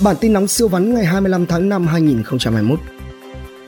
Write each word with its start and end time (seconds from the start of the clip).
Bản 0.00 0.16
tin 0.20 0.32
nóng 0.32 0.48
siêu 0.48 0.68
vắn 0.68 0.94
ngày 0.94 1.04
25 1.04 1.46
tháng 1.46 1.68
5 1.68 1.86
2021. 1.86 2.78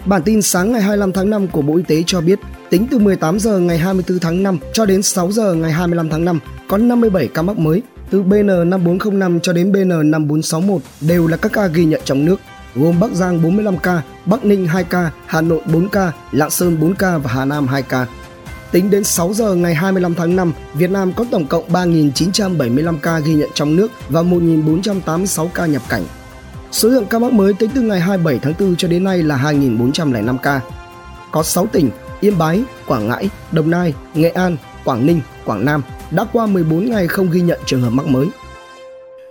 Bản 0.06 0.22
tin 0.22 0.42
sáng 0.42 0.72
ngày 0.72 0.82
25 0.82 1.12
tháng 1.12 1.30
5 1.30 1.48
của 1.48 1.62
Bộ 1.62 1.76
Y 1.76 1.82
tế 1.82 2.02
cho 2.06 2.20
biết, 2.20 2.38
tính 2.70 2.86
từ 2.90 2.98
18 2.98 3.38
giờ 3.38 3.58
ngày 3.58 3.78
24 3.78 4.18
tháng 4.18 4.42
5 4.42 4.58
cho 4.72 4.86
đến 4.86 5.02
6 5.02 5.32
giờ 5.32 5.54
ngày 5.54 5.72
25 5.72 6.10
tháng 6.10 6.24
5 6.24 6.38
có 6.68 6.78
57 6.78 7.28
ca 7.28 7.42
mắc 7.42 7.58
mới, 7.58 7.82
từ 8.10 8.22
BN5405 8.22 9.40
cho 9.40 9.52
đến 9.52 9.72
BN5461 9.72 10.78
đều 11.00 11.26
là 11.26 11.36
các 11.36 11.52
ca 11.52 11.66
ghi 11.66 11.84
nhận 11.84 12.00
trong 12.04 12.24
nước, 12.24 12.40
gồm 12.74 13.00
Bắc 13.00 13.12
Giang 13.12 13.42
45 13.42 13.78
ca, 13.78 14.02
Bắc 14.26 14.44
Ninh 14.44 14.66
2 14.66 14.84
ca, 14.84 15.10
Hà 15.26 15.40
Nội 15.40 15.60
4 15.72 15.88
ca, 15.88 16.12
Lạng 16.32 16.50
Sơn 16.50 16.80
4 16.80 16.94
ca 16.94 17.18
và 17.18 17.30
Hà 17.32 17.44
Nam 17.44 17.66
2 17.66 17.82
ca. 17.82 18.06
Tính 18.70 18.90
đến 18.90 19.04
6 19.04 19.34
giờ 19.34 19.54
ngày 19.54 19.74
25 19.74 20.14
tháng 20.14 20.36
5, 20.36 20.52
Việt 20.74 20.90
Nam 20.90 21.12
có 21.16 21.24
tổng 21.30 21.46
cộng 21.46 21.68
3.975 21.68 22.98
ca 22.98 23.18
ghi 23.18 23.34
nhận 23.34 23.50
trong 23.54 23.76
nước 23.76 23.90
và 24.08 24.22
1.486 24.22 25.48
ca 25.54 25.66
nhập 25.66 25.82
cảnh. 25.88 26.02
Số 26.72 26.88
lượng 26.88 27.06
ca 27.06 27.18
mắc 27.18 27.32
mới 27.32 27.54
tính 27.54 27.70
từ 27.74 27.80
ngày 27.80 28.00
27 28.00 28.38
tháng 28.42 28.54
4 28.60 28.76
cho 28.76 28.88
đến 28.88 29.04
nay 29.04 29.22
là 29.22 29.36
2.405 29.36 30.38
ca. 30.38 30.60
Có 31.32 31.42
6 31.42 31.66
tỉnh 31.66 31.90
Yên 32.20 32.38
Bái, 32.38 32.62
Quảng 32.86 33.08
Ngãi, 33.08 33.30
Đồng 33.52 33.70
Nai, 33.70 33.94
Nghệ 34.14 34.30
An, 34.30 34.56
Quảng 34.84 35.06
Ninh, 35.06 35.20
Quảng 35.44 35.64
Nam 35.64 35.82
đã 36.10 36.26
qua 36.32 36.46
14 36.46 36.90
ngày 36.90 37.06
không 37.06 37.30
ghi 37.30 37.40
nhận 37.40 37.60
trường 37.66 37.82
hợp 37.82 37.90
mắc 37.90 38.06
mới. 38.06 38.26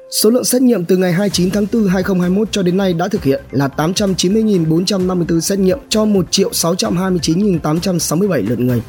Số 0.09 0.29
lượng 0.29 0.43
xét 0.43 0.61
nghiệm 0.61 0.85
từ 0.85 0.97
ngày 0.97 1.13
29 1.13 1.51
tháng 1.51 1.65
4 1.73 1.87
2021 1.87 2.51
cho 2.51 2.63
đến 2.63 2.77
nay 2.77 2.93
đã 2.93 3.07
thực 3.07 3.23
hiện 3.23 3.43
là 3.51 3.69
890.454 3.77 5.39
xét 5.39 5.59
nghiệm 5.59 5.79
cho 5.89 6.05
1.629.867 6.05 8.49
lượt 8.49 8.59
người. 8.59 8.81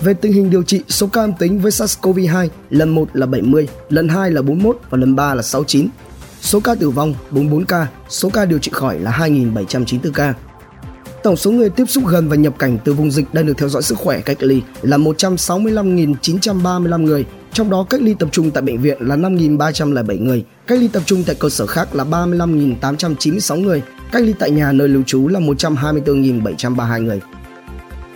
Về 0.00 0.14
tình 0.14 0.32
hình 0.32 0.50
điều 0.50 0.62
trị, 0.62 0.82
số 0.88 1.06
ca 1.06 1.20
âm 1.20 1.32
tính 1.32 1.60
với 1.60 1.70
SARS-CoV-2 1.70 2.48
lần 2.70 2.88
1 2.88 3.08
là 3.12 3.26
70, 3.26 3.68
lần 3.88 4.08
2 4.08 4.30
là 4.30 4.42
41 4.42 4.80
và 4.90 4.98
lần 4.98 5.16
3 5.16 5.34
là 5.34 5.42
69. 5.42 5.88
Số 6.40 6.60
ca 6.60 6.74
tử 6.74 6.90
vong 6.90 7.14
44 7.30 7.64
ca, 7.64 7.86
số 8.08 8.28
ca 8.28 8.44
điều 8.44 8.58
trị 8.58 8.70
khỏi 8.74 8.98
là 8.98 9.10
2.794 9.10 10.12
ca. 10.12 10.34
Tổng 11.22 11.36
số 11.36 11.50
người 11.50 11.70
tiếp 11.70 11.84
xúc 11.88 12.04
gần 12.06 12.28
và 12.28 12.36
nhập 12.36 12.58
cảnh 12.58 12.78
từ 12.84 12.92
vùng 12.92 13.10
dịch 13.10 13.34
đang 13.34 13.46
được 13.46 13.54
theo 13.58 13.68
dõi 13.68 13.82
sức 13.82 13.98
khỏe 13.98 14.20
cách 14.20 14.42
ly 14.42 14.62
là 14.82 14.96
165.935 14.96 17.02
người, 17.02 17.24
trong 17.52 17.70
đó 17.70 17.86
cách 17.90 18.02
ly 18.02 18.14
tập 18.18 18.28
trung 18.32 18.50
tại 18.50 18.62
bệnh 18.62 18.80
viện 18.80 18.96
là 19.00 19.16
5.307 19.16 20.22
người, 20.22 20.44
cách 20.66 20.80
ly 20.80 20.88
tập 20.88 21.02
trung 21.06 21.24
tại 21.26 21.36
cơ 21.38 21.48
sở 21.48 21.66
khác 21.66 21.94
là 21.94 22.04
35.896 22.04 23.60
người, 23.60 23.82
cách 24.12 24.22
ly 24.22 24.34
tại 24.38 24.50
nhà 24.50 24.72
nơi 24.72 24.88
lưu 24.88 25.02
trú 25.06 25.28
là 25.28 25.40
124.732 25.40 27.02
người. 27.02 27.20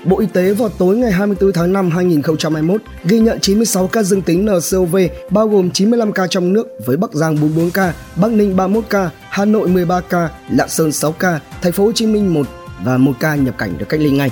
Bộ 0.04 0.20
Y 0.20 0.26
tế 0.26 0.52
vào 0.52 0.68
tối 0.68 0.96
ngày 0.96 1.12
24 1.12 1.52
tháng 1.52 1.72
5 1.72 1.90
2021 1.90 2.82
ghi 3.04 3.18
nhận 3.18 3.40
96 3.40 3.86
ca 3.86 4.02
dương 4.02 4.22
tính 4.22 4.46
NCOV, 4.46 4.96
bao 5.30 5.48
gồm 5.48 5.70
95 5.70 6.12
ca 6.12 6.26
trong 6.26 6.52
nước 6.52 6.66
với 6.86 6.96
Bắc 6.96 7.12
Giang 7.14 7.34
44 7.40 7.70
ca, 7.70 7.94
Bắc 8.16 8.32
Ninh 8.32 8.56
31 8.56 8.84
ca, 8.90 9.10
Hà 9.28 9.44
Nội 9.44 9.68
13 9.68 10.00
ca, 10.00 10.28
Lạng 10.50 10.68
Sơn 10.68 10.92
6 10.92 11.12
ca, 11.12 11.40
Thành 11.62 11.72
phố 11.72 11.84
Hồ 11.84 11.92
Chí 11.92 12.06
Minh 12.06 12.34
1 12.34 12.46
và 12.84 12.98
1 12.98 13.12
ca 13.20 13.34
nhập 13.34 13.58
cảnh 13.58 13.78
được 13.78 13.88
cách 13.88 14.00
ly 14.00 14.10
ngay. 14.10 14.30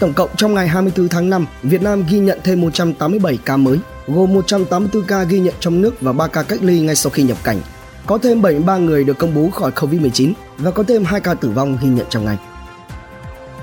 Tổng 0.00 0.12
cộng 0.12 0.30
trong 0.36 0.54
ngày 0.54 0.68
24 0.68 1.08
tháng 1.08 1.30
5, 1.30 1.46
Việt 1.62 1.82
Nam 1.82 2.04
ghi 2.10 2.18
nhận 2.18 2.38
thêm 2.44 2.60
187 2.60 3.38
ca 3.44 3.56
mới, 3.56 3.78
gồm 4.06 4.34
184 4.34 5.02
ca 5.02 5.22
ghi 5.22 5.40
nhận 5.40 5.54
trong 5.60 5.80
nước 5.80 6.00
và 6.00 6.12
3 6.12 6.26
ca 6.26 6.42
cách 6.42 6.62
ly 6.62 6.80
ngay 6.80 6.94
sau 6.94 7.10
khi 7.10 7.22
nhập 7.22 7.36
cảnh. 7.44 7.60
Có 8.06 8.18
thêm 8.18 8.42
73 8.42 8.76
người 8.76 9.04
được 9.04 9.18
công 9.18 9.34
bố 9.34 9.50
khỏi 9.50 9.70
Covid-19 9.70 10.32
và 10.58 10.70
có 10.70 10.82
thêm 10.82 11.04
2 11.04 11.20
ca 11.20 11.34
tử 11.34 11.50
vong 11.50 11.78
ghi 11.82 11.88
nhận 11.88 12.06
trong 12.10 12.24
ngày. 12.24 12.38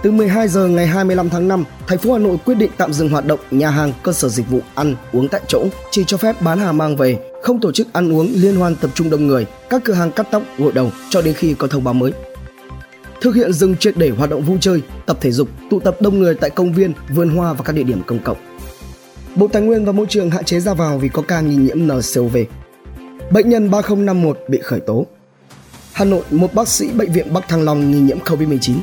Từ 0.06 0.12
12 0.12 0.48
giờ 0.48 0.68
ngày 0.68 0.88
25 0.88 1.30
tháng 1.30 1.48
5, 1.48 1.64
thành 1.88 1.98
phố 1.98 2.14
Hà 2.14 2.20
Nội 2.20 2.38
quyết 2.46 2.56
định 2.56 2.72
tạm 2.78 2.94
dừng 2.94 3.10
hoạt 3.10 3.26
động 3.26 3.40
nhà 3.52 3.70
hàng, 3.70 3.94
cơ 4.04 4.14
sở 4.14 4.30
dịch 4.30 4.50
vụ 4.50 4.60
ăn, 4.76 4.96
uống 5.12 5.28
tại 5.28 5.42
chỗ, 5.48 5.66
chỉ 5.92 6.04
cho 6.08 6.18
phép 6.18 6.42
bán 6.42 6.60
hàng 6.60 6.78
mang 6.78 6.96
về, 6.96 7.18
không 7.44 7.60
tổ 7.60 7.72
chức 7.72 7.94
ăn 7.94 8.14
uống 8.14 8.30
liên 8.34 8.56
hoan 8.56 8.76
tập 8.76 8.90
trung 8.94 9.10
đông 9.10 9.28
người, 9.28 9.46
các 9.70 9.82
cửa 9.86 9.94
hàng 9.94 10.12
cắt 10.12 10.28
tóc, 10.32 10.44
gội 10.58 10.72
đầu 10.72 10.92
cho 11.10 11.22
đến 11.22 11.34
khi 11.34 11.54
có 11.54 11.68
thông 11.68 11.84
báo 11.84 11.94
mới. 11.94 12.14
Thực 13.22 13.36
hiện 13.36 13.54
dừng 13.54 13.78
triệt 13.78 13.98
để 13.98 14.10
hoạt 14.10 14.30
động 14.30 14.42
vui 14.42 14.58
chơi, 14.62 14.82
tập 15.06 15.18
thể 15.22 15.32
dục, 15.32 15.50
tụ 15.70 15.80
tập 15.80 15.96
đông 16.00 16.20
người 16.20 16.36
tại 16.36 16.50
công 16.50 16.74
viên, 16.74 16.94
vườn 17.10 17.30
hoa 17.30 17.54
và 17.54 17.64
các 17.64 17.76
địa 17.76 17.84
điểm 17.84 18.02
công 18.06 18.20
cộng. 18.20 18.38
Bộ 19.36 19.48
Tài 19.48 19.62
nguyên 19.62 19.86
và 19.86 19.92
Môi 19.92 20.06
trường 20.10 20.32
hạn 20.32 20.44
chế 20.44 20.60
ra 20.60 20.74
vào 20.74 20.98
vì 20.98 21.10
có 21.10 21.22
ca 21.22 21.42
nghi 21.42 21.56
nhiễm 21.56 21.78
NCOV. 21.88 22.38
Bệnh 23.32 23.50
nhân 23.50 23.72
3051 23.72 24.40
bị 24.48 24.60
khởi 24.64 24.80
tố. 24.80 25.06
Hà 25.94 26.06
Nội, 26.06 26.24
một 26.32 26.54
bác 26.54 26.68
sĩ 26.68 26.92
bệnh 26.92 27.12
viện 27.12 27.34
Bắc 27.34 27.48
Thăng 27.48 27.62
Long 27.62 27.92
nghi 27.92 28.00
nhiễm 28.00 28.20
COVID-19 28.20 28.74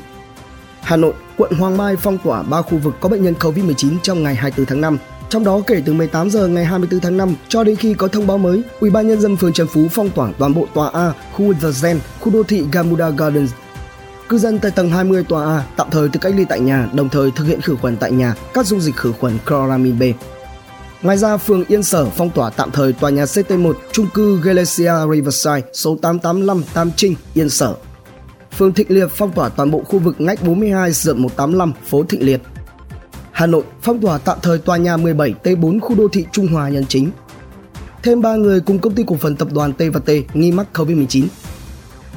Hà 0.83 0.97
Nội, 0.97 1.13
quận 1.37 1.53
Hoàng 1.53 1.77
Mai 1.77 1.97
phong 1.97 2.19
tỏa 2.25 2.43
3 2.43 2.63
khu 2.63 2.79
vực 2.79 2.95
có 3.01 3.09
bệnh 3.09 3.23
nhân 3.23 3.35
COVID-19 3.41 3.97
trong 4.03 4.23
ngày 4.23 4.35
24 4.35 4.67
tháng 4.67 4.81
5. 4.81 4.99
Trong 5.29 5.45
đó 5.45 5.61
kể 5.67 5.83
từ 5.85 5.93
18 5.93 6.31
giờ 6.31 6.47
ngày 6.49 6.65
24 6.65 7.01
tháng 7.01 7.17
5 7.17 7.35
cho 7.49 7.65
đến 7.65 7.77
khi 7.77 7.95
có 7.95 8.09
thông 8.09 8.27
báo 8.27 8.39
mới, 8.39 8.63
Ủy 8.81 8.91
ban 8.91 9.09
nhân 9.09 9.21
dân 9.21 9.37
phường 9.37 9.53
Trần 9.53 9.67
Phú 9.67 9.89
phong 9.91 10.11
tỏa 10.11 10.33
toàn 10.39 10.55
bộ 10.55 10.67
tòa 10.75 10.91
A, 10.95 11.13
khu 11.33 11.53
The 11.53 11.69
Zen, 11.69 11.97
khu 12.21 12.33
đô 12.33 12.43
thị 12.43 12.65
Gamuda 12.73 13.11
Gardens. 13.11 13.53
Cư 14.29 14.39
dân 14.39 14.59
tại 14.59 14.71
tầng 14.71 14.91
20 14.91 15.25
tòa 15.25 15.57
A 15.57 15.65
tạm 15.77 15.91
thời 15.91 16.09
tự 16.09 16.21
cách 16.21 16.35
ly 16.37 16.45
tại 16.49 16.61
nhà, 16.61 16.89
đồng 16.93 17.09
thời 17.09 17.31
thực 17.31 17.45
hiện 17.45 17.61
khử 17.61 17.77
khuẩn 17.77 17.97
tại 17.97 18.13
nhà 18.13 18.35
các 18.55 18.67
dung 18.67 18.81
dịch 18.81 18.97
khử 18.97 19.13
khuẩn 19.21 19.39
chloramin 19.49 19.99
B. 19.99 20.03
Ngoài 21.03 21.19
ra, 21.19 21.37
phường 21.37 21.65
Yên 21.69 21.83
Sở 21.83 22.05
phong 22.05 22.31
tỏa 22.31 22.51
tạm 22.51 22.71
thời 22.71 22.93
tòa 22.93 23.11
nhà 23.11 23.25
CT1 23.25 23.73
chung 23.93 24.07
cư 24.15 24.41
Galaxia 24.43 24.93
Riverside 25.13 25.63
số 25.73 25.97
885 26.03 26.63
Tam 26.75 26.91
Trinh, 26.97 27.15
Yên 27.35 27.49
Sở 27.49 27.75
phường 28.63 28.73
Thịnh 28.73 28.87
Liệt 28.91 29.07
phong 29.11 29.33
tỏa 29.33 29.49
toàn 29.49 29.71
bộ 29.71 29.83
khu 29.85 29.99
vực 29.99 30.17
ngách 30.19 30.43
42 30.43 30.93
dượng 30.93 31.23
185 31.23 31.73
phố 31.87 32.05
Thịnh 32.05 32.27
Liệt. 32.27 32.41
Hà 33.33 33.47
Nội 33.47 33.63
phong 33.83 34.01
tỏa 34.01 34.19
tạm 34.19 34.39
thời 34.43 34.59
tòa 34.59 34.77
nhà 34.77 34.97
17 34.97 35.35
T4 35.45 35.81
khu 35.81 35.95
đô 35.95 36.09
thị 36.09 36.27
Trung 36.33 36.47
Hòa 36.47 36.69
Nhân 36.69 36.85
Chính. 36.89 37.11
Thêm 38.03 38.23
3 38.23 38.37
người 38.37 38.61
cùng 38.61 38.79
công 38.79 38.95
ty 38.95 39.05
cổ 39.07 39.17
phần 39.17 39.37
tập 39.37 39.49
đoàn 39.55 39.73
T&T 39.73 40.11
nghi 40.35 40.53
mắc 40.53 40.67
COVID-19. 40.75 41.25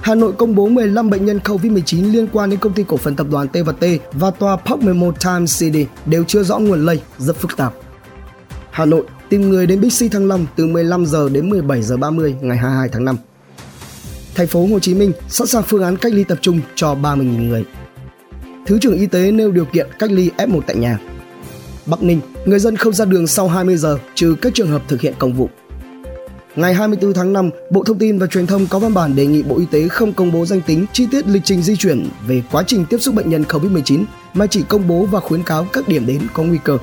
Hà 0.01 0.16
Nội 0.16 0.31
công 0.31 0.56
bố 0.56 0.67
15 0.67 1.09
bệnh 1.09 1.25
nhân 1.25 1.39
COVID-19 1.44 2.11
liên 2.11 2.28
quan 2.33 2.50
đến 2.50 2.59
công 2.59 2.73
ty 2.73 2.83
cổ 2.88 2.97
phần 2.97 3.16
tập 3.16 3.27
đoàn 3.31 3.47
T&T 3.47 3.85
và 4.13 4.31
tòa 4.31 4.56
Park 4.56 4.81
11 4.81 5.16
Times 5.23 5.59
City 5.59 5.85
đều 6.06 6.23
chưa 6.23 6.44
rõ 6.44 6.59
nguồn 6.59 6.85
lây, 6.85 7.01
rất 7.17 7.35
phức 7.35 7.57
tạp. 7.57 7.73
Hà 8.72 8.85
Nội 8.85 9.03
tìm 9.29 9.50
người 9.50 9.67
đến 9.67 9.81
Bixi 9.81 10.09
Thăng 10.09 10.27
Long 10.27 10.45
từ 10.56 10.67
15 10.67 11.06
giờ 11.06 11.29
đến 11.29 11.50
17 11.50 11.81
giờ 11.81 11.97
30 11.97 12.35
ngày 12.41 12.57
22 12.57 12.89
tháng 12.89 13.06
5 13.06 13.17
thành 14.35 14.47
phố 14.47 14.68
Hồ 14.72 14.79
Chí 14.79 14.94
Minh 14.94 15.12
sẵn 15.29 15.47
sàng 15.47 15.63
phương 15.63 15.84
án 15.84 15.97
cách 15.97 16.13
ly 16.13 16.23
tập 16.23 16.38
trung 16.41 16.59
cho 16.75 16.96
30.000 16.96 17.47
người. 17.47 17.66
Thứ 18.66 18.79
trưởng 18.79 18.97
Y 19.00 19.06
tế 19.06 19.31
nêu 19.31 19.51
điều 19.51 19.66
kiện 19.66 19.88
cách 20.00 20.12
ly 20.12 20.31
F1 20.38 20.62
tại 20.68 20.75
nhà. 20.75 21.00
Bắc 21.85 22.03
Ninh, 22.03 22.19
người 22.45 22.59
dân 22.59 22.75
không 22.75 22.94
ra 22.94 23.06
đường 23.06 23.28
sau 23.28 23.47
20 23.47 23.78
giờ 23.78 23.97
trừ 24.16 24.35
các 24.41 24.53
trường 24.53 24.68
hợp 24.68 24.81
thực 24.88 25.01
hiện 25.01 25.13
công 25.19 25.34
vụ. 25.34 25.50
Ngày 26.56 26.74
24 26.74 27.13
tháng 27.13 27.34
5, 27.34 27.50
Bộ 27.72 27.84
Thông 27.84 27.97
tin 27.97 28.19
và 28.19 28.28
Truyền 28.28 28.47
thông 28.47 28.68
có 28.68 28.79
văn 28.79 28.94
bản 28.94 29.16
đề 29.16 29.25
nghị 29.25 29.44
Bộ 29.44 29.57
Y 29.57 29.66
tế 29.72 29.88
không 29.88 30.13
công 30.13 30.31
bố 30.31 30.45
danh 30.45 30.62
tính, 30.62 30.85
chi 30.94 31.07
tiết 31.12 31.28
lịch 31.28 31.44
trình 31.45 31.62
di 31.62 31.75
chuyển 31.75 32.09
về 32.28 32.44
quá 32.51 32.63
trình 32.68 32.85
tiếp 32.90 32.97
xúc 32.97 33.16
bệnh 33.16 33.29
nhân 33.29 33.44
COVID-19 33.44 34.03
mà 34.34 34.47
chỉ 34.47 34.63
công 34.68 34.88
bố 34.88 35.06
và 35.06 35.19
khuyến 35.19 35.44
cáo 35.44 35.68
các 35.74 35.88
điểm 35.88 36.06
đến 36.06 36.22
có 36.34 36.44
nguy 36.44 36.57
cơ. 36.63 36.78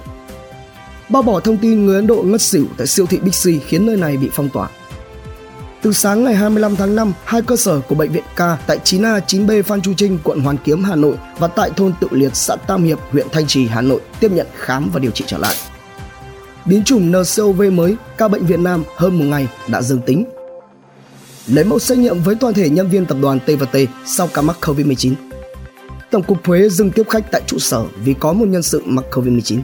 Bao 1.08 1.22
bỏ 1.22 1.40
thông 1.40 1.56
tin 1.56 1.86
người 1.86 1.96
Ấn 1.96 2.06
Độ 2.06 2.22
ngất 2.22 2.40
xỉu 2.40 2.66
tại 2.76 2.86
siêu 2.86 3.06
thị 3.06 3.18
Big 3.18 3.30
C 3.30 3.66
khiến 3.66 3.86
nơi 3.86 3.96
này 3.96 4.16
bị 4.16 4.28
phong 4.32 4.48
tỏa. 4.48 4.68
Từ 5.82 5.92
sáng 5.92 6.24
ngày 6.24 6.34
25 6.34 6.76
tháng 6.76 6.96
5, 6.96 7.12
hai 7.24 7.42
cơ 7.42 7.56
sở 7.56 7.80
của 7.80 7.94
bệnh 7.94 8.12
viện 8.12 8.24
K 8.34 8.38
tại 8.66 8.78
9A 8.84 9.20
9B 9.26 9.62
Phan 9.62 9.82
Chu 9.82 9.94
Trinh, 9.96 10.18
quận 10.24 10.40
Hoàn 10.40 10.56
Kiếm, 10.64 10.84
Hà 10.84 10.94
Nội 10.94 11.16
và 11.38 11.48
tại 11.48 11.70
thôn 11.76 11.92
Tự 12.00 12.08
Liệt, 12.10 12.36
xã 12.36 12.56
Tam 12.56 12.84
Hiệp, 12.84 12.98
huyện 13.10 13.26
Thanh 13.32 13.46
Trì, 13.46 13.66
Hà 13.66 13.80
Nội 13.80 14.00
tiếp 14.20 14.32
nhận 14.32 14.46
khám 14.56 14.90
và 14.92 15.00
điều 15.00 15.10
trị 15.10 15.24
trở 15.26 15.38
lại. 15.38 15.54
Biến 16.64 16.84
chủng 16.84 17.12
NCOV 17.12 17.62
mới, 17.72 17.96
ca 18.16 18.28
bệnh 18.28 18.46
Việt 18.46 18.60
Nam 18.60 18.84
hơn 18.96 19.18
một 19.18 19.24
ngày 19.24 19.48
đã 19.68 19.82
dương 19.82 20.02
tính. 20.06 20.24
Lấy 21.46 21.64
mẫu 21.64 21.78
xét 21.78 21.98
nghiệm 21.98 22.22
với 22.22 22.34
toàn 22.34 22.54
thể 22.54 22.68
nhân 22.68 22.88
viên 22.88 23.06
tập 23.06 23.16
đoàn 23.22 23.38
T&T 23.40 23.76
sau 24.06 24.28
ca 24.34 24.42
mắc 24.42 24.56
COVID-19. 24.60 25.14
Tổng 26.10 26.22
cục 26.22 26.44
thuế 26.44 26.68
dừng 26.68 26.90
tiếp 26.90 27.06
khách 27.08 27.30
tại 27.30 27.42
trụ 27.46 27.58
sở 27.58 27.84
vì 28.04 28.14
có 28.14 28.32
một 28.32 28.48
nhân 28.48 28.62
sự 28.62 28.82
mắc 28.84 29.04
COVID-19. 29.10 29.60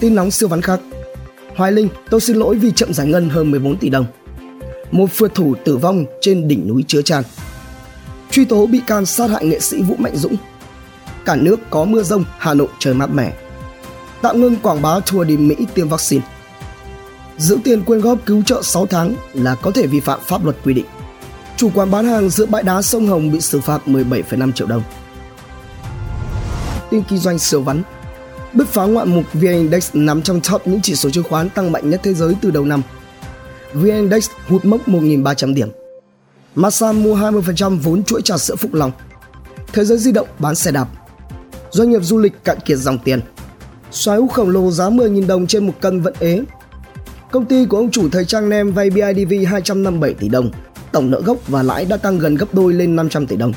Tin 0.00 0.14
nóng 0.14 0.30
siêu 0.30 0.48
vắn 0.48 0.62
khác 0.62 0.80
Hoài 1.56 1.72
Linh, 1.72 1.88
tôi 2.10 2.20
xin 2.20 2.36
lỗi 2.36 2.56
vì 2.56 2.72
chậm 2.72 2.94
giải 2.94 3.06
ngân 3.06 3.30
hơn 3.30 3.50
14 3.50 3.76
tỷ 3.76 3.88
đồng. 3.88 4.06
Một 4.90 5.06
phượt 5.12 5.34
thủ 5.34 5.54
tử 5.64 5.76
vong 5.76 6.04
trên 6.20 6.48
đỉnh 6.48 6.68
núi 6.68 6.84
Chứa 6.88 7.02
Chan. 7.02 7.24
Truy 8.30 8.44
tố 8.44 8.66
bị 8.66 8.80
can 8.86 9.06
sát 9.06 9.30
hại 9.30 9.44
nghệ 9.44 9.60
sĩ 9.60 9.82
Vũ 9.82 9.94
Mạnh 9.98 10.16
Dũng. 10.16 10.36
Cả 11.24 11.36
nước 11.36 11.60
có 11.70 11.84
mưa 11.84 12.02
rông, 12.02 12.24
Hà 12.38 12.54
Nội 12.54 12.68
trời 12.78 12.94
mát 12.94 13.10
mẻ. 13.10 13.32
Tạm 14.22 14.40
ngưng 14.40 14.56
quảng 14.56 14.82
bá 14.82 15.00
tour 15.00 15.28
đi 15.28 15.36
Mỹ 15.36 15.54
tiêm 15.74 15.88
vaccine. 15.88 16.24
Giữ 17.38 17.58
tiền 17.64 17.82
quyên 17.82 18.00
góp 18.00 18.18
cứu 18.26 18.42
trợ 18.42 18.62
6 18.62 18.86
tháng 18.86 19.14
là 19.34 19.54
có 19.54 19.70
thể 19.70 19.86
vi 19.86 20.00
phạm 20.00 20.20
pháp 20.22 20.44
luật 20.44 20.56
quy 20.64 20.74
định. 20.74 20.86
Chủ 21.56 21.70
quán 21.74 21.90
bán 21.90 22.06
hàng 22.06 22.30
giữa 22.30 22.46
bãi 22.46 22.62
đá 22.62 22.82
sông 22.82 23.06
Hồng 23.06 23.32
bị 23.32 23.40
xử 23.40 23.60
phạt 23.60 23.82
17,5 23.86 24.52
triệu 24.52 24.66
đồng. 24.66 24.82
Tin 26.90 27.02
kinh 27.08 27.18
doanh 27.18 27.38
siêu 27.38 27.62
vắn 27.62 27.82
Bứt 28.54 28.68
phá 28.68 28.84
ngoạn 28.84 29.14
mục 29.14 29.24
VN 29.32 29.52
Index 29.52 29.90
nằm 29.94 30.22
trong 30.22 30.40
top 30.40 30.66
những 30.66 30.80
chỉ 30.82 30.94
số 30.94 31.10
chứng 31.10 31.24
khoán 31.24 31.50
tăng 31.50 31.72
mạnh 31.72 31.90
nhất 31.90 32.00
thế 32.02 32.14
giới 32.14 32.34
từ 32.40 32.50
đầu 32.50 32.64
năm. 32.64 32.82
VN 33.72 33.84
Index 33.84 34.30
hụt 34.48 34.64
mốc 34.64 34.88
1.300 34.88 35.54
điểm. 35.54 35.68
Masan 36.54 37.02
mua 37.02 37.16
20% 37.16 37.78
vốn 37.78 38.04
chuỗi 38.04 38.22
trà 38.22 38.38
sữa 38.38 38.56
Phúc 38.56 38.74
Long. 38.74 38.92
Thế 39.72 39.84
giới 39.84 39.98
di 39.98 40.12
động 40.12 40.28
bán 40.38 40.54
xe 40.54 40.70
đạp. 40.70 40.88
Doanh 41.70 41.90
nghiệp 41.90 42.02
du 42.02 42.18
lịch 42.18 42.44
cạn 42.44 42.58
kiệt 42.64 42.78
dòng 42.78 42.98
tiền. 42.98 43.20
Xoáy 43.90 44.18
hút 44.18 44.30
khổng 44.32 44.48
lồ 44.48 44.70
giá 44.70 44.84
10.000 44.84 45.26
đồng 45.26 45.46
trên 45.46 45.66
một 45.66 45.72
cân 45.80 46.00
vận 46.00 46.14
ế. 46.20 46.42
Công 47.30 47.44
ty 47.44 47.66
của 47.66 47.76
ông 47.76 47.90
chủ 47.90 48.08
thời 48.08 48.24
trang 48.24 48.48
Nem 48.48 48.72
vay 48.72 48.90
BIDV 48.90 49.32
257 49.46 50.14
tỷ 50.14 50.28
đồng, 50.28 50.50
tổng 50.92 51.10
nợ 51.10 51.20
gốc 51.20 51.38
và 51.48 51.62
lãi 51.62 51.84
đã 51.84 51.96
tăng 51.96 52.18
gần 52.18 52.34
gấp 52.34 52.54
đôi 52.54 52.72
lên 52.72 52.96
500 52.96 53.26
tỷ 53.26 53.36
đồng. 53.36 53.52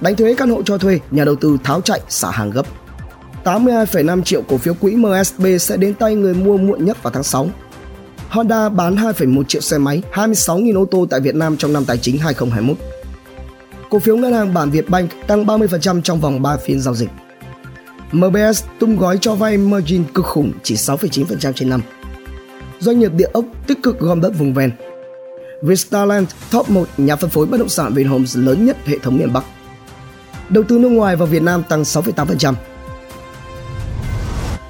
Đánh 0.00 0.16
thuế 0.16 0.34
căn 0.34 0.50
hộ 0.50 0.62
cho 0.62 0.78
thuê, 0.78 1.00
nhà 1.10 1.24
đầu 1.24 1.36
tư 1.36 1.58
tháo 1.64 1.80
chạy 1.80 2.00
xả 2.08 2.30
hàng 2.30 2.50
gấp. 2.50 2.66
82,5 3.46 4.22
triệu 4.22 4.42
cổ 4.42 4.58
phiếu 4.58 4.74
quỹ 4.74 4.96
MSB 4.96 5.46
sẽ 5.60 5.76
đến 5.76 5.94
tay 5.94 6.14
người 6.14 6.34
mua 6.34 6.56
muộn 6.56 6.84
nhất 6.84 7.02
vào 7.02 7.12
tháng 7.12 7.22
6. 7.22 7.48
Honda 8.28 8.68
bán 8.68 8.96
2,1 8.96 9.44
triệu 9.44 9.60
xe 9.60 9.78
máy, 9.78 10.02
26.000 10.12 10.78
ô 10.80 10.84
tô 10.84 11.06
tại 11.10 11.20
Việt 11.20 11.34
Nam 11.34 11.56
trong 11.56 11.72
năm 11.72 11.84
tài 11.84 11.98
chính 11.98 12.18
2021. 12.18 12.76
Cổ 13.90 13.98
phiếu 13.98 14.16
ngân 14.16 14.32
hàng 14.32 14.54
Bản 14.54 14.70
Việt 14.70 14.88
Bank 14.88 15.10
tăng 15.26 15.44
30% 15.44 16.02
trong 16.02 16.20
vòng 16.20 16.42
3 16.42 16.56
phiên 16.56 16.80
giao 16.80 16.94
dịch. 16.94 17.08
MBS 18.12 18.64
tung 18.78 18.96
gói 18.96 19.18
cho 19.20 19.34
vay 19.34 19.58
margin 19.58 20.04
cực 20.14 20.24
khủng 20.24 20.52
chỉ 20.62 20.74
6,9% 20.74 21.52
trên 21.52 21.70
năm. 21.70 21.82
Doanh 22.78 22.98
nghiệp 22.98 23.12
địa 23.16 23.28
ốc 23.32 23.44
tích 23.66 23.82
cực 23.82 23.98
gom 23.98 24.20
đất 24.20 24.32
vùng 24.38 24.54
ven. 24.54 24.70
Vistaland 25.62 26.28
top 26.50 26.70
1 26.70 26.88
nhà 26.96 27.16
phân 27.16 27.30
phối 27.30 27.46
bất 27.46 27.58
động 27.60 27.68
sản 27.68 27.94
Vinhomes 27.94 28.36
lớn 28.36 28.66
nhất 28.66 28.76
hệ 28.84 28.98
thống 28.98 29.16
miền 29.16 29.32
Bắc. 29.32 29.44
Đầu 30.48 30.64
tư 30.68 30.78
nước 30.78 30.88
ngoài 30.88 31.16
vào 31.16 31.26
Việt 31.26 31.42
Nam 31.42 31.62
tăng 31.68 31.82
6,8%. 31.82 32.54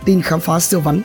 Tin 0.06 0.22
khám 0.22 0.40
phá 0.40 0.60
siêu 0.60 0.80
vắn 0.80 1.02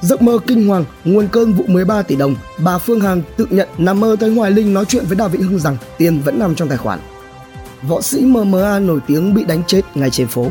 Giấc 0.00 0.22
mơ 0.22 0.38
kinh 0.46 0.68
hoàng, 0.68 0.84
nguồn 1.04 1.28
cơn 1.28 1.52
vụ 1.52 1.64
13 1.66 2.02
tỷ 2.02 2.16
đồng, 2.16 2.36
bà 2.58 2.78
Phương 2.78 3.00
Hằng 3.00 3.22
tự 3.36 3.46
nhận 3.50 3.68
nằm 3.78 4.00
mơ 4.00 4.16
thấy 4.20 4.30
Hoài 4.30 4.50
Linh 4.50 4.74
nói 4.74 4.84
chuyện 4.84 5.04
với 5.06 5.16
Đào 5.16 5.28
Vĩnh 5.28 5.42
Hưng 5.42 5.58
rằng 5.58 5.76
tiền 5.98 6.20
vẫn 6.24 6.38
nằm 6.38 6.54
trong 6.54 6.68
tài 6.68 6.78
khoản. 6.78 6.98
Võ 7.82 8.00
sĩ 8.00 8.20
MMA 8.20 8.78
nổi 8.78 9.00
tiếng 9.06 9.34
bị 9.34 9.44
đánh 9.44 9.62
chết 9.66 9.82
ngay 9.94 10.10
trên 10.10 10.26
phố. 10.26 10.46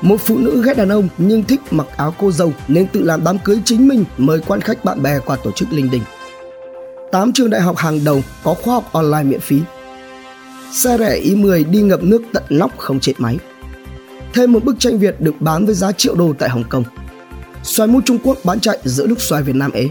Một 0.00 0.16
phụ 0.26 0.38
nữ 0.38 0.62
ghét 0.66 0.76
đàn 0.76 0.88
ông 0.88 1.08
nhưng 1.18 1.42
thích 1.42 1.60
mặc 1.70 1.86
áo 1.96 2.14
cô 2.18 2.32
dâu 2.32 2.52
nên 2.68 2.86
tự 2.86 3.02
làm 3.02 3.24
đám 3.24 3.38
cưới 3.38 3.60
chính 3.64 3.88
mình 3.88 4.04
mời 4.18 4.40
quan 4.46 4.60
khách 4.60 4.84
bạn 4.84 5.02
bè 5.02 5.18
qua 5.18 5.36
tổ 5.36 5.50
chức 5.50 5.72
linh 5.72 5.90
đình. 5.90 6.02
8 7.12 7.32
trường 7.32 7.50
đại 7.50 7.60
học 7.60 7.76
hàng 7.76 8.04
đầu 8.04 8.22
có 8.44 8.54
khoa 8.54 8.74
học 8.74 8.88
online 8.92 9.22
miễn 9.22 9.40
phí. 9.40 9.60
Xe 10.72 10.98
rẻ 10.98 11.20
i10 11.20 11.70
đi 11.70 11.82
ngập 11.82 12.02
nước 12.02 12.22
tận 12.32 12.42
nóc 12.50 12.78
không 12.78 13.00
chết 13.00 13.14
máy. 13.18 13.38
Thêm 14.34 14.52
một 14.52 14.64
bức 14.64 14.78
tranh 14.78 14.98
Việt 14.98 15.20
được 15.20 15.34
bán 15.40 15.66
với 15.66 15.74
giá 15.74 15.92
triệu 15.92 16.14
đô 16.14 16.32
tại 16.38 16.48
Hồng 16.48 16.64
Kông. 16.68 16.84
Xoài 17.62 17.88
mút 17.88 18.00
Trung 18.04 18.18
Quốc 18.24 18.38
bán 18.44 18.60
chạy 18.60 18.78
giữa 18.84 19.06
lúc 19.06 19.20
xoài 19.20 19.42
Việt 19.42 19.56
Nam 19.56 19.72
ế. 19.72 19.88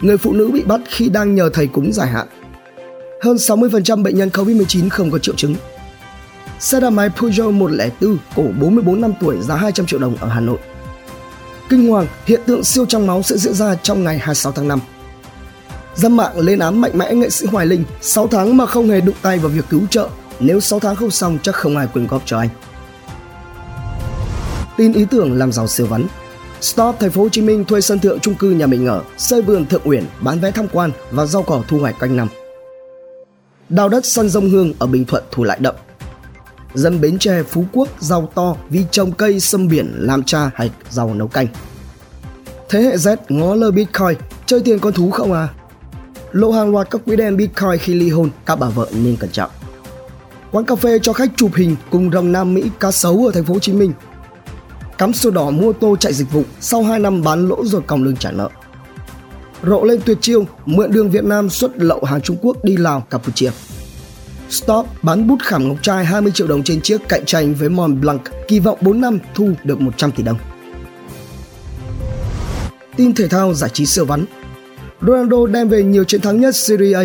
Người 0.00 0.16
phụ 0.16 0.32
nữ 0.32 0.50
bị 0.50 0.62
bắt 0.62 0.80
khi 0.88 1.08
đang 1.08 1.34
nhờ 1.34 1.50
thầy 1.52 1.66
cúng 1.66 1.92
giải 1.92 2.08
hạn. 2.08 2.26
Hơn 3.22 3.36
60% 3.36 4.02
bệnh 4.02 4.16
nhân 4.16 4.28
COVID-19 4.28 4.88
không 4.88 5.10
có 5.10 5.18
triệu 5.18 5.34
chứng. 5.34 5.54
Xe 6.58 6.80
đạp 6.80 6.90
máy 6.90 7.08
Peugeot 7.20 7.54
104 7.54 8.16
cổ 8.36 8.42
44 8.60 9.00
năm 9.00 9.12
tuổi 9.20 9.36
giá 9.40 9.56
200 9.56 9.86
triệu 9.86 10.00
đồng 10.00 10.16
ở 10.20 10.28
Hà 10.28 10.40
Nội. 10.40 10.58
Kinh 11.68 11.88
hoàng, 11.88 12.06
hiện 12.26 12.40
tượng 12.46 12.64
siêu 12.64 12.86
trong 12.86 13.06
máu 13.06 13.22
sẽ 13.22 13.36
diễn 13.36 13.54
ra 13.54 13.74
trong 13.82 14.04
ngày 14.04 14.18
26 14.18 14.52
tháng 14.52 14.68
5. 14.68 14.80
Dân 15.94 16.16
mạng 16.16 16.38
lên 16.38 16.58
án 16.58 16.80
mạnh 16.80 16.98
mẽ 16.98 17.14
nghệ 17.14 17.30
sĩ 17.30 17.46
Hoài 17.46 17.66
Linh 17.66 17.84
6 18.00 18.28
tháng 18.28 18.56
mà 18.56 18.66
không 18.66 18.88
hề 18.88 19.00
đụng 19.00 19.14
tay 19.22 19.38
vào 19.38 19.48
việc 19.48 19.64
cứu 19.70 19.80
trợ. 19.90 20.08
Nếu 20.40 20.60
6 20.60 20.80
tháng 20.80 20.96
không 20.96 21.10
xong 21.10 21.38
chắc 21.42 21.54
không 21.54 21.76
ai 21.76 21.86
quyên 21.86 22.06
góp 22.06 22.22
cho 22.26 22.38
anh. 22.38 22.48
Tin 24.80 24.92
ý 24.92 25.04
tưởng 25.10 25.38
làm 25.38 25.52
giàu 25.52 25.66
siêu 25.66 25.86
vắn 25.86 26.06
Stop 26.60 26.96
Thành 27.00 27.10
phố 27.10 27.22
Hồ 27.22 27.28
Chí 27.28 27.42
Minh 27.42 27.64
thuê 27.64 27.80
sân 27.80 27.98
thượng 27.98 28.20
chung 28.20 28.34
cư 28.34 28.50
nhà 28.50 28.66
mình 28.66 28.86
ở, 28.86 29.02
xây 29.18 29.42
vườn 29.42 29.66
thượng 29.66 29.80
uyển, 29.84 30.04
bán 30.20 30.40
vé 30.40 30.50
tham 30.50 30.66
quan 30.72 30.90
và 31.10 31.26
rau 31.26 31.42
cỏ 31.42 31.62
thu 31.68 31.78
hoạch 31.78 31.98
quanh 31.98 32.16
năm. 32.16 32.28
Đào 33.68 33.88
đất 33.88 34.06
sân 34.06 34.28
rông 34.28 34.50
hương 34.50 34.72
ở 34.78 34.86
Bình 34.86 35.04
Thuận 35.04 35.24
thu 35.30 35.44
lại 35.44 35.58
đậm. 35.60 35.74
Dân 36.74 37.00
Bến 37.00 37.18
Tre 37.18 37.42
Phú 37.42 37.64
Quốc 37.72 37.88
giàu 37.98 38.28
to 38.34 38.56
vì 38.70 38.84
trồng 38.90 39.12
cây 39.12 39.40
sâm 39.40 39.68
biển 39.68 39.92
làm 39.96 40.22
cha 40.22 40.50
hay 40.54 40.70
rau 40.90 41.14
nấu 41.14 41.28
canh. 41.28 41.46
Thế 42.68 42.80
hệ 42.80 42.96
Z 42.96 43.16
ngó 43.28 43.54
lơ 43.54 43.70
Bitcoin, 43.70 44.18
chơi 44.46 44.60
tiền 44.60 44.78
con 44.78 44.92
thú 44.92 45.10
không 45.10 45.32
à? 45.32 45.48
Lộ 46.32 46.50
hàng 46.50 46.70
loạt 46.70 46.90
các 46.90 47.00
quỹ 47.04 47.16
đen 47.16 47.36
Bitcoin 47.36 47.78
khi 47.80 47.94
ly 47.94 48.10
hôn, 48.10 48.30
các 48.46 48.58
bà 48.58 48.68
vợ 48.68 48.86
nên 48.92 49.16
cẩn 49.16 49.30
trọng. 49.30 49.50
Quán 50.52 50.64
cà 50.64 50.74
phê 50.74 50.98
cho 51.02 51.12
khách 51.12 51.30
chụp 51.36 51.50
hình 51.54 51.76
cùng 51.90 52.10
rồng 52.10 52.32
Nam 52.32 52.54
Mỹ 52.54 52.62
cá 52.80 52.90
sấu 52.90 53.26
ở 53.26 53.32
thành 53.32 53.44
phố 53.44 53.54
Hồ 53.54 53.60
Chí 53.60 53.72
Minh 53.72 53.92
cắm 55.00 55.12
sổ 55.12 55.30
đỏ 55.30 55.50
mua 55.50 55.72
tô 55.72 55.96
chạy 55.96 56.12
dịch 56.12 56.32
vụ, 56.32 56.42
sau 56.60 56.82
2 56.82 56.98
năm 56.98 57.22
bán 57.22 57.48
lỗ 57.48 57.64
rồi 57.64 57.82
còng 57.86 58.04
lưng 58.04 58.16
trả 58.16 58.30
nợ. 58.30 58.48
Rộ 59.62 59.84
lên 59.84 60.00
tuyệt 60.04 60.18
chiêu, 60.20 60.44
mượn 60.66 60.92
đường 60.92 61.10
Việt 61.10 61.24
Nam 61.24 61.50
xuất 61.50 61.70
lậu 61.76 62.04
hàng 62.04 62.20
Trung 62.20 62.36
Quốc 62.42 62.64
đi 62.64 62.76
Lào, 62.76 63.00
Campuchia. 63.10 63.50
Stop 64.50 64.86
bán 65.02 65.28
bút 65.28 65.36
khảm 65.42 65.68
ngọc 65.68 65.76
trai 65.82 66.04
20 66.04 66.32
triệu 66.34 66.46
đồng 66.46 66.62
trên 66.62 66.80
chiếc 66.80 67.00
cạnh 67.08 67.24
tranh 67.26 67.54
với 67.54 67.68
Mont 67.68 68.00
Blanc, 68.00 68.20
kỳ 68.48 68.58
vọng 68.58 68.78
4 68.80 69.00
năm 69.00 69.18
thu 69.34 69.50
được 69.64 69.80
100 69.80 70.12
tỷ 70.12 70.22
đồng. 70.22 70.38
Tin 72.96 73.14
thể 73.14 73.28
thao 73.28 73.54
giải 73.54 73.70
trí 73.70 73.86
siêu 73.86 74.04
vắn 74.04 74.24
Ronaldo 75.00 75.46
đem 75.46 75.68
về 75.68 75.82
nhiều 75.82 76.04
chiến 76.04 76.20
thắng 76.20 76.40
nhất 76.40 76.56
Serie 76.56 76.94
A. 76.94 77.04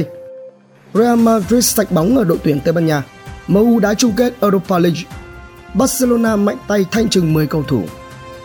Real 0.93 1.19
Madrid 1.19 1.65
sạch 1.65 1.91
bóng 1.91 2.17
ở 2.17 2.23
đội 2.23 2.37
tuyển 2.43 2.59
Tây 2.59 2.73
Ban 2.73 2.85
Nha. 2.85 3.03
MU 3.47 3.79
đá 3.79 3.93
chung 3.93 4.13
kết 4.17 4.33
Europa 4.41 4.79
League 4.79 5.01
Barcelona 5.75 6.35
mạnh 6.35 6.57
tay 6.67 6.85
thanh 6.91 7.09
trừng 7.09 7.33
10 7.33 7.47
cầu 7.47 7.63
thủ. 7.63 7.83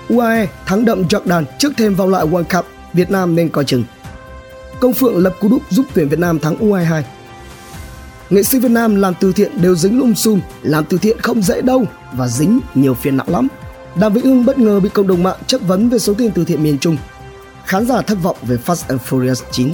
UAE 0.08 0.48
thắng 0.66 0.84
đậm 0.84 1.02
Jordan 1.02 1.44
trước 1.58 1.72
thêm 1.76 1.94
vào 1.94 2.08
loại 2.08 2.26
World 2.26 2.44
Cup, 2.44 2.66
Việt 2.92 3.10
Nam 3.10 3.36
nên 3.36 3.48
coi 3.48 3.64
chừng. 3.64 3.84
Công 4.80 4.92
Phượng 4.92 5.16
lập 5.16 5.36
cú 5.40 5.48
đúp 5.48 5.62
giúp 5.70 5.86
tuyển 5.94 6.08
Việt 6.08 6.18
Nam 6.18 6.38
thắng 6.38 6.56
U22. 6.56 7.02
Nghệ 8.30 8.42
sĩ 8.42 8.58
Việt 8.58 8.70
Nam 8.70 8.96
làm 8.96 9.14
từ 9.20 9.32
thiện 9.32 9.62
đều 9.62 9.74
dính 9.74 9.98
lum 9.98 10.14
xùm, 10.14 10.40
làm 10.62 10.84
từ 10.84 10.98
thiện 10.98 11.20
không 11.20 11.42
dễ 11.42 11.62
đâu 11.62 11.84
và 12.12 12.28
dính 12.28 12.60
nhiều 12.74 12.94
phiền 12.94 13.16
não 13.16 13.26
lắm. 13.30 13.48
Đàm 13.94 14.12
Vĩnh 14.12 14.24
Hưng 14.24 14.44
bất 14.44 14.58
ngờ 14.58 14.80
bị 14.80 14.88
cộng 14.88 15.06
đồng 15.06 15.22
mạng 15.22 15.38
chất 15.46 15.60
vấn 15.66 15.88
về 15.88 15.98
số 15.98 16.14
tiền 16.14 16.30
từ 16.34 16.44
thiện 16.44 16.62
miền 16.62 16.78
Trung. 16.78 16.96
Khán 17.64 17.86
giả 17.86 18.02
thất 18.02 18.18
vọng 18.22 18.36
về 18.42 18.56
Fast 18.66 18.84
and 18.88 19.00
Furious 19.08 19.42
9. 19.50 19.72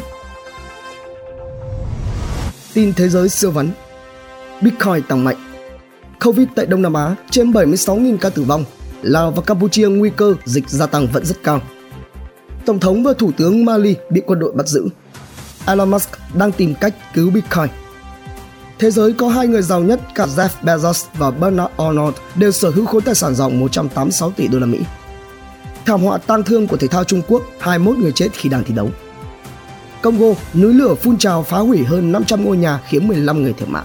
Tin 2.74 2.92
thế 2.94 3.08
giới 3.08 3.28
siêu 3.28 3.50
vắn 3.50 3.70
Bitcoin 4.62 5.02
tăng 5.02 5.24
mạnh 5.24 5.55
Covid 6.24 6.48
tại 6.54 6.66
Đông 6.66 6.82
Nam 6.82 6.94
Á 6.94 7.14
trên 7.30 7.50
76.000 7.50 8.16
ca 8.16 8.30
tử 8.30 8.42
vong, 8.42 8.64
Lào 9.02 9.30
và 9.30 9.42
Campuchia 9.42 9.88
nguy 9.88 10.10
cơ 10.16 10.34
dịch 10.44 10.68
gia 10.68 10.86
tăng 10.86 11.06
vẫn 11.12 11.24
rất 11.24 11.42
cao. 11.42 11.60
Tổng 12.66 12.80
thống 12.80 13.02
và 13.02 13.12
Thủ 13.18 13.32
tướng 13.36 13.64
Mali 13.64 13.96
bị 14.10 14.22
quân 14.26 14.38
đội 14.38 14.52
bắt 14.52 14.68
giữ. 14.68 14.88
Elon 15.66 15.90
Musk 15.90 16.10
đang 16.34 16.52
tìm 16.52 16.74
cách 16.74 16.94
cứu 17.14 17.30
Bitcoin. 17.30 17.68
Thế 18.78 18.90
giới 18.90 19.12
có 19.12 19.28
hai 19.28 19.46
người 19.46 19.62
giàu 19.62 19.80
nhất 19.80 20.00
cả 20.14 20.26
Jeff 20.26 20.48
Bezos 20.62 21.04
và 21.14 21.30
Bernard 21.30 21.72
Arnault 21.76 22.14
đều 22.34 22.52
sở 22.52 22.70
hữu 22.70 22.86
khối 22.86 23.00
tài 23.00 23.14
sản 23.14 23.34
ròng 23.34 23.60
186 23.60 24.30
tỷ 24.30 24.48
đô 24.48 24.58
la 24.58 24.66
Mỹ. 24.66 24.78
Thảm 25.86 26.02
họa 26.02 26.18
tang 26.18 26.42
thương 26.42 26.66
của 26.66 26.76
thể 26.76 26.88
thao 26.88 27.04
Trung 27.04 27.22
Quốc, 27.28 27.42
21 27.60 27.98
người 27.98 28.12
chết 28.12 28.28
khi 28.32 28.48
đang 28.48 28.64
thi 28.64 28.74
đấu. 28.74 28.90
Congo, 30.02 30.26
núi 30.54 30.74
lửa 30.74 30.94
phun 30.94 31.18
trào 31.18 31.42
phá 31.42 31.58
hủy 31.58 31.84
hơn 31.84 32.12
500 32.12 32.44
ngôi 32.44 32.56
nhà 32.56 32.80
khiến 32.88 33.08
15 33.08 33.42
người 33.42 33.52
thiệt 33.52 33.68
mạng. 33.68 33.84